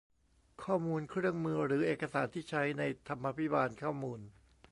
[0.63, 4.19] ข้อมูล เครื่องมือ หรือเอกสารที่ใช้ในธรรมาภิบาลข้อมูล